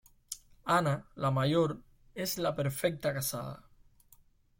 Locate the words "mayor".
1.29-1.79